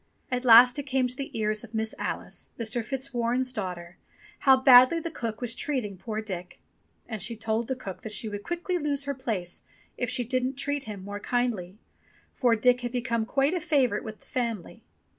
[0.31, 2.83] At last it came to the ears of Miss Alice, Mr.
[2.83, 3.97] Fitzwarren's daughter,
[4.39, 6.57] how badly the cook was treating poor Dick.
[7.07, 9.61] And she told the cook that she would quickly lose her place
[9.99, 11.77] if she didn't treat him more kindly,
[12.33, 14.81] for Dick had become quite a favourite with the family.